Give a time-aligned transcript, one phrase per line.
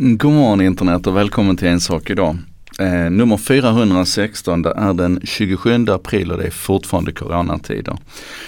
[0.00, 2.36] God morgon internet och välkommen till En sak idag.
[2.78, 7.96] Eh, nummer 416, det är den 27 april och det är fortfarande coronatider.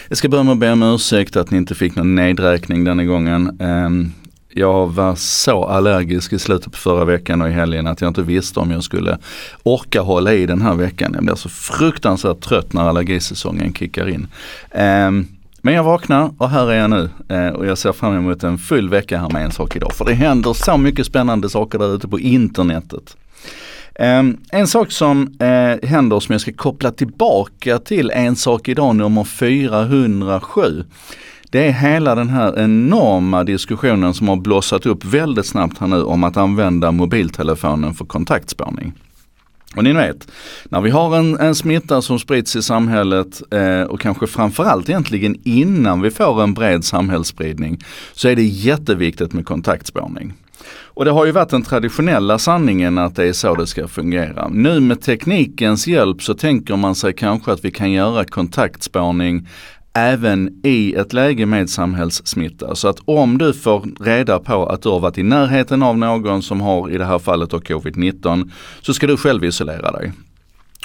[0.08, 3.04] Jag ska börja med att be om ursäkt att ni inte fick någon nedräkning denna
[3.04, 3.60] gången.
[3.60, 3.90] Eh,
[4.60, 8.22] jag var så allergisk i slutet på förra veckan och i helgen att jag inte
[8.22, 9.18] visste om jag skulle
[9.62, 11.12] orka hålla i den här veckan.
[11.14, 14.26] Jag blir så fruktansvärt trött när allergisäsongen kickar in.
[14.70, 15.10] Eh,
[15.62, 18.58] men jag vaknar och här är jag nu eh, och jag ser fram emot en
[18.58, 19.92] full vecka här med En sak idag.
[19.92, 23.16] För det händer så mycket spännande saker där ute på internetet.
[23.94, 28.96] Ehm, en sak som eh, händer som jag ska koppla tillbaka till En sak idag
[28.96, 30.84] nummer 407.
[31.50, 36.02] Det är hela den här enorma diskussionen som har blossat upp väldigt snabbt här nu
[36.02, 38.92] om att använda mobiltelefonen för kontaktspårning.
[39.76, 40.28] Och ni vet,
[40.64, 45.36] när vi har en, en smitta som sprids i samhället eh, och kanske framförallt egentligen
[45.44, 50.34] innan vi får en bred samhällsspridning så är det jätteviktigt med kontaktspårning.
[50.82, 54.48] Och det har ju varit den traditionella sanningen att det är så det ska fungera.
[54.48, 59.48] Nu med teknikens hjälp så tänker man sig kanske att vi kan göra kontaktspårning
[59.92, 62.74] även i ett läge med samhällssmitta.
[62.74, 66.42] Så att om du får reda på att du har varit i närheten av någon
[66.42, 68.50] som har i det här fallet covid-19
[68.82, 70.12] så ska du själv isolera dig.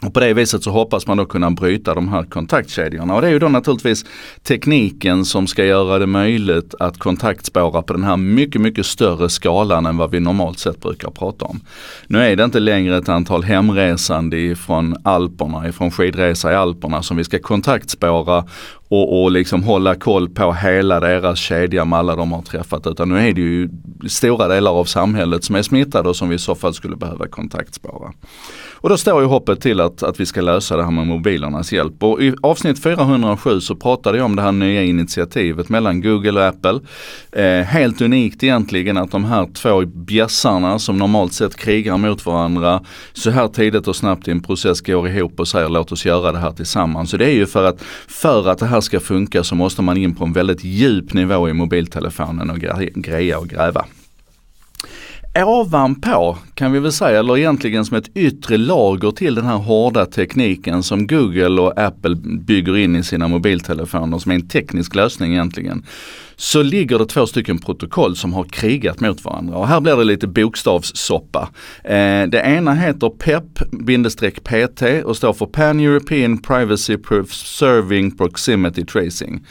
[0.01, 3.15] Och på det viset så hoppas man då kunna bryta de här kontaktkedjorna.
[3.15, 4.05] Och det är ju då naturligtvis
[4.43, 9.85] tekniken som ska göra det möjligt att kontaktspåra på den här mycket, mycket större skalan
[9.85, 11.59] än vad vi normalt sett brukar prata om.
[12.07, 17.17] Nu är det inte längre ett antal hemresande ifrån Alperna, ifrån skidresa i Alperna som
[17.17, 18.45] vi ska kontaktspåra
[18.87, 22.87] och, och liksom hålla koll på hela deras kedja med alla de har träffat.
[22.87, 23.69] Utan nu är det ju
[24.07, 27.27] stora delar av samhället som är smittade och som vi i så fall skulle behöva
[27.27, 28.13] kontaktspåra.
[28.85, 31.73] Och då står ju hoppet till att, att vi ska lösa det här med mobilernas
[31.73, 32.03] hjälp.
[32.03, 36.47] Och i avsnitt 407 så pratade jag om det här nya initiativet mellan Google och
[36.47, 36.79] Apple.
[37.31, 42.83] Eh, helt unikt egentligen att de här två bjässarna som normalt sett krigar mot varandra
[43.13, 46.31] så här tidigt och snabbt i en process går ihop och säger låt oss göra
[46.31, 47.09] det här tillsammans.
[47.09, 49.97] Så det är ju för att, för att det här ska funka så måste man
[49.97, 52.59] in på en väldigt djup nivå i mobiltelefonen och
[52.95, 53.85] greja och gräva
[55.43, 60.05] ovanpå kan vi väl säga, eller egentligen som ett yttre lager till den här hårda
[60.05, 62.15] tekniken som Google och Apple
[62.45, 65.85] bygger in i sina mobiltelefoner som är en teknisk lösning egentligen.
[66.35, 70.03] Så ligger det två stycken protokoll som har krigat mot varandra och här blir det
[70.03, 71.49] lite bokstavssoppa.
[71.83, 79.45] Eh, det ena heter PEP-PT och står för Pan European Privacy Preserving Proximity Tracing.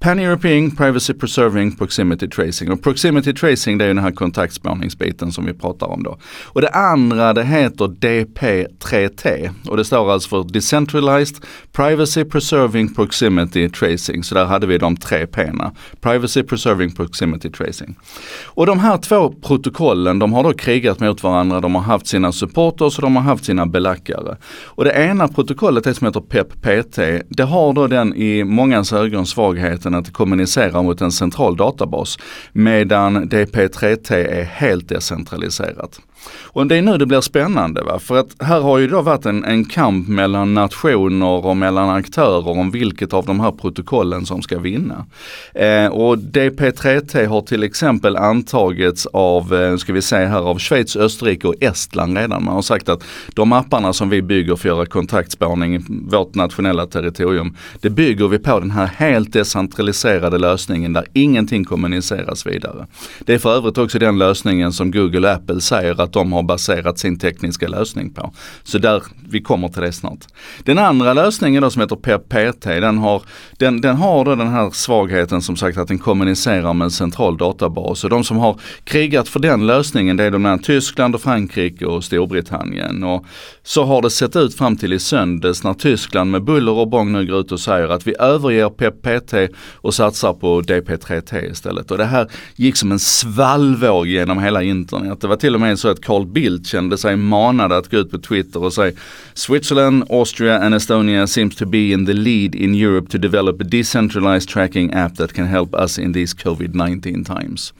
[0.00, 2.72] Pan-European Privacy Preserving Proximity Tracing.
[2.72, 6.18] Och Proximity Tracing det är ju den här kontaktspårningsbiten som vi pratar om då.
[6.44, 11.36] Och det andra det heter DP3T och det står alltså för Decentralized
[11.72, 14.24] Privacy Preserving Proximity Tracing.
[14.24, 15.70] Så där hade vi de tre P'na.
[16.00, 17.96] Privacy Preserving Proximity Tracing.
[18.44, 21.60] Och de här två protokollen de har då krigat mot varandra.
[21.60, 24.36] De har haft sina supporters och de har haft sina belackare.
[24.64, 29.26] Och det ena protokollet, det som heter PEP-PT, det har då den i mångas ögon
[29.26, 32.18] svagheten möjligheten att kommunicera mot en central databas
[32.52, 36.00] medan DP3T är helt decentraliserat.
[36.42, 37.98] Och det är nu det blir spännande va?
[37.98, 42.48] för att här har ju då varit en, en kamp mellan nationer och mellan aktörer
[42.48, 45.06] om vilket av de här protokollen som ska vinna.
[45.54, 50.96] Eh, och DP3T har till exempel antagits av, eh, ska vi säga här, av Schweiz,
[50.96, 52.44] Österrike och Estland redan.
[52.44, 53.04] Man har sagt att
[53.34, 58.28] de apparna som vi bygger för att göra kontaktspårning i vårt nationella territorium, det bygger
[58.28, 62.86] vi på den här helt decentraliserade lösningen där ingenting kommuniceras vidare.
[63.18, 66.42] Det är för övrigt också den lösningen som Google och Apple säger att de har
[66.42, 68.32] baserat sin tekniska lösning på.
[68.62, 70.26] Så där, vi kommer till det snart.
[70.64, 73.22] Den andra lösningen då som heter PPT, den har,
[73.56, 77.36] den, den har då den här svagheten som sagt att den kommunicerar med en central
[77.36, 78.04] databas.
[78.04, 81.86] Och de som har krigat för den lösningen det är de här Tyskland och Frankrike
[81.86, 83.04] och Storbritannien.
[83.04, 83.24] Och
[83.62, 87.12] så har det sett ut fram till i söndags när Tyskland med buller och bång
[87.12, 91.90] nu går ut och säger att vi överger PPT och satsar på DP3T istället.
[91.90, 95.20] Och det här gick som en svallvåg genom hela internet.
[95.20, 98.10] Det var till och med så att Carl Bildt kände sig manad att gå ut
[98.10, 98.92] på Twitter och säga
[99.34, 103.64] Switzerland, Austria and Estonia seems to be in the lead in Europe to develop a
[103.64, 107.72] decentralized tracking app that can help us in these COVID-19 times.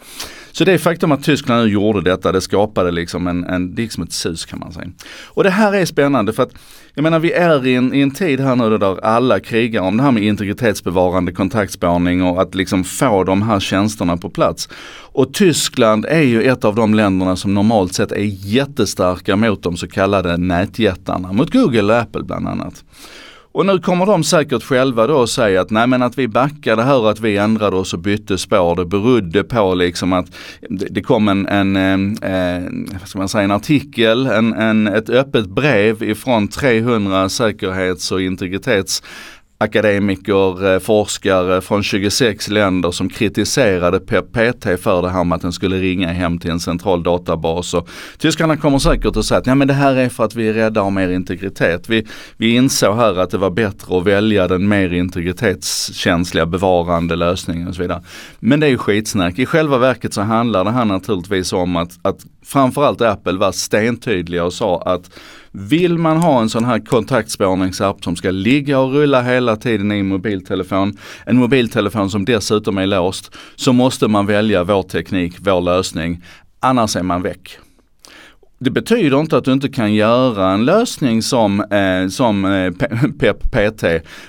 [0.53, 3.93] Så det faktum att Tyskland nu gjorde detta, det skapade liksom en, en, det gick
[3.93, 4.89] som ett sus kan man säga.
[5.25, 6.53] Och det här är spännande för att
[6.95, 9.97] jag menar vi är i en, i en tid här nu där alla krigar om
[9.97, 14.69] det här med integritetsbevarande kontaktspårning och att liksom få de här tjänsterna på plats.
[15.13, 19.77] Och Tyskland är ju ett av de länderna som normalt sett är jättestarka mot de
[19.77, 22.85] så kallade nätjättarna, mot Google och Apple bland annat.
[23.53, 26.83] Och nu kommer de säkert själva då och säga att nej men att vi backade
[26.83, 30.27] här och att vi ändrade oss och bytte spår det berodde på liksom att
[30.69, 35.11] det kom en, en, en, eh, vad ska man säga, en artikel, en, en, ett
[35.11, 39.03] öppet brev ifrån 300 säkerhets och integritets
[39.59, 45.53] akademiker, eh, forskare från 26 länder som kritiserade PT för det här med att den
[45.53, 47.75] skulle ringa hem till en central databas.
[47.75, 47.89] Och
[48.19, 50.53] tyskarna kommer säkert att säga att ja, men det här är för att vi är
[50.53, 51.89] rädda om er integritet.
[51.89, 52.07] Vi,
[52.37, 57.75] vi insåg här att det var bättre att välja den mer integritetskänsliga bevarande lösningen och
[57.75, 58.03] så vidare.
[58.41, 59.39] Men det är ju skitsnack.
[59.39, 64.45] I själva verket så handlar det här naturligtvis om att, att framförallt Apple var stentydliga
[64.45, 65.11] och sa att
[65.53, 69.99] vill man ha en sån här kontaktspårningsapp som ska ligga och rulla hela tiden i
[69.99, 75.61] en mobiltelefon, en mobiltelefon som dessutom är låst, så måste man välja vår teknik, vår
[75.61, 76.25] lösning.
[76.61, 77.59] Annars är man väck.
[78.61, 82.71] Det betyder inte att du inte kan göra en lösning som, eh, som eh,
[83.51, 83.85] PT,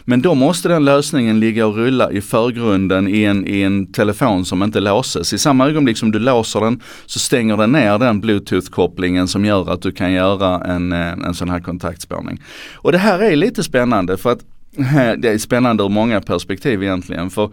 [0.05, 4.45] men då måste den lösningen ligga och rulla i förgrunden i en, i en telefon
[4.45, 5.33] som inte låses.
[5.33, 9.73] I samma ögonblick som du låser den så stänger den ner den bluetooth-kopplingen som gör
[9.73, 12.41] att du kan göra en, eh, en sån här kontaktspårning.
[12.75, 14.39] Och det här är lite spännande för att
[15.17, 17.29] det är spännande ur många perspektiv egentligen.
[17.29, 17.49] För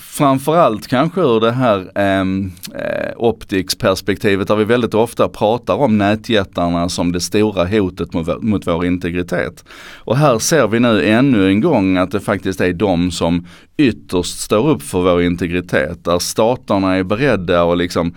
[0.00, 6.88] framförallt kanske ur det här ehm, eh, optics-perspektivet där vi väldigt ofta pratar om nätjättarna
[6.88, 9.64] som det stora hotet mot, mot vår integritet.
[9.94, 14.40] Och här ser vi nu ännu en gång att det faktiskt är de som ytterst
[14.40, 16.04] står upp för vår integritet.
[16.04, 18.14] Där staterna är beredda och liksom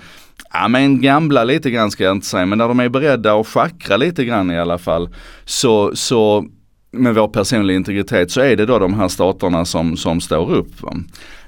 [0.54, 3.48] ja men gamla lite grann ska jag inte säga, men när de är beredda att
[3.48, 5.10] schackra lite grann i alla fall,
[5.46, 6.46] så, så
[6.94, 10.74] med vår personliga integritet så är det då de här staterna som, som står upp.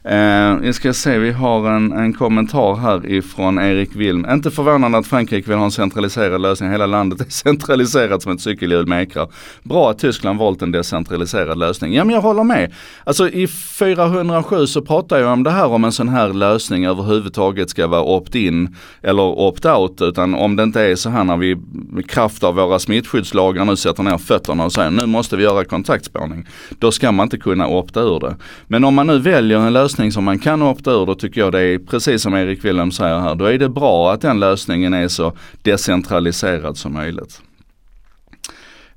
[0.07, 4.25] Eh, jag ska se, vi har en, en kommentar här ifrån Erik Wilm.
[4.31, 6.71] Inte förvånande att Frankrike vill ha en centraliserad lösning.
[6.71, 9.27] Hela landet är centraliserat som ett cykelhjul med ekrar.
[9.63, 11.93] Bra att Tyskland valt en decentraliserad lösning.
[11.93, 12.73] Ja men jag håller med.
[13.03, 17.69] Alltså i 407 så pratar jag om det här om en sån här lösning överhuvudtaget
[17.69, 20.01] ska vara opt-in eller opt-out.
[20.01, 23.75] Utan om det inte är så här när vi med kraft av våra smittskyddslagar nu
[23.75, 26.47] sätter ner fötterna och säger nu måste vi göra kontaktspårning.
[26.79, 28.35] Då ska man inte kunna opta ur det.
[28.67, 31.41] Men om man nu väljer en lösning lösning som man kan opta ur, då tycker
[31.41, 34.39] jag det är precis som Erik Willem säger här, då är det bra att den
[34.39, 35.33] lösningen är så
[35.63, 37.41] decentraliserad som möjligt.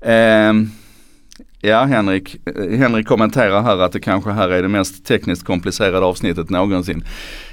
[0.01, 0.53] Eh,
[1.61, 2.37] ja, Henrik,
[2.79, 7.05] Henrik kommenterar här att det kanske här är det mest tekniskt komplicerade avsnittet någonsin.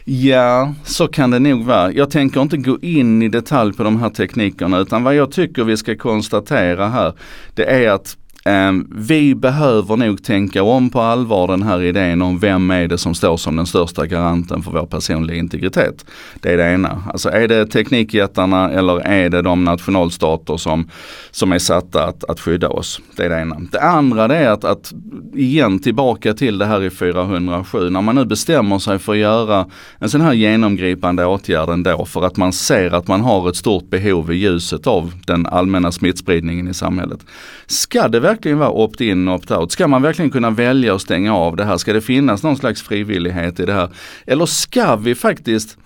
[0.05, 1.91] Ja, så kan det nog vara.
[1.91, 5.63] Jag tänker inte gå in i detalj på de här teknikerna utan vad jag tycker
[5.63, 7.13] vi ska konstatera här,
[7.55, 8.17] det är att
[8.49, 12.97] Ehm, vi behöver nog tänka om på allvar den här idén om vem är det
[12.97, 16.05] som står som den största garanten för vår personliga integritet.
[16.41, 17.03] Det är det ena.
[17.13, 20.89] Alltså är det teknikjättarna eller är det de nationalstater som,
[21.31, 23.01] som är satta att, att skydda oss?
[23.15, 23.57] Det är det ena.
[23.71, 24.93] Det andra det är att, att
[25.33, 27.89] igen tillbaka till det här i 407.
[27.89, 29.65] När man nu bestämmer sig för att göra
[29.99, 33.89] en sån här genomgripande åtgärd ändå för att man ser att man har ett stort
[33.89, 37.19] behov i ljuset av den allmänna smittspridningen i samhället.
[37.67, 39.71] Ska det verkligen vara opt-in och opt-out?
[39.71, 41.77] Ska man verkligen kunna välja att stänga av det här?
[41.77, 43.89] Ska det finnas någon slags frivillighet i det här?
[44.25, 45.77] Eller ska vi faktiskt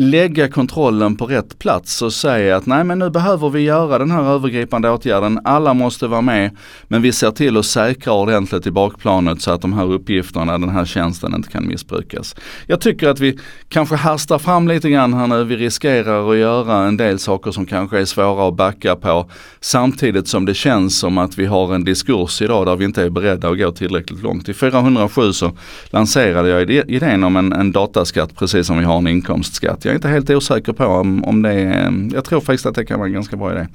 [0.00, 4.10] lägga kontrollen på rätt plats och säga att nej men nu behöver vi göra den
[4.10, 5.40] här övergripande åtgärden.
[5.44, 6.56] Alla måste vara med
[6.88, 10.68] men vi ser till att säkra ordentligt i bakplanet så att de här uppgifterna, den
[10.68, 12.36] här tjänsten inte kan missbrukas.
[12.66, 13.38] Jag tycker att vi
[13.68, 15.44] kanske hastar fram lite grann här nu.
[15.44, 19.30] Vi riskerar att göra en del saker som kanske är svåra att backa på
[19.60, 23.10] samtidigt som det känns som att vi har en diskurs idag där vi inte är
[23.10, 24.48] beredda att gå tillräckligt långt.
[24.48, 25.52] I 407 så
[25.90, 29.98] lanserade jag idén om en, en dataskatt precis som vi har en inkomstskatt jag är
[29.98, 32.98] inte helt osäker på om, om det är, ehm, jag tror faktiskt att det kan
[32.98, 33.66] vara en ganska bra idé.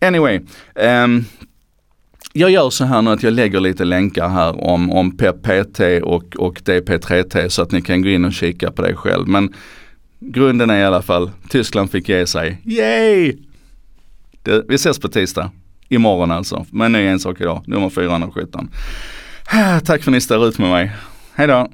[0.00, 0.40] Anyway,
[0.74, 1.24] um,
[2.32, 6.36] jag gör så här nu att jag lägger lite länkar här om, om PPT och,
[6.36, 9.28] och DP3T så att ni kan gå in och kika på det själv.
[9.28, 9.54] Men
[10.20, 12.60] grunden är i alla fall, Tyskland fick ge sig.
[12.64, 13.36] Yay!
[14.42, 15.50] Det, vi ses på tisdag.
[15.88, 16.66] Imorgon alltså.
[16.70, 18.68] Men nu är en sak idag, nummer 417.
[19.84, 20.92] Tack för att ni står ut med mig.
[21.34, 21.68] Hejdå!